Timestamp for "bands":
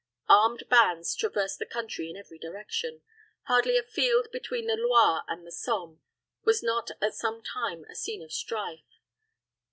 0.67-1.13